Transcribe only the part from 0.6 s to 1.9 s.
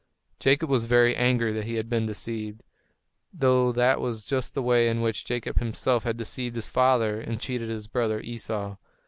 was very angry that he had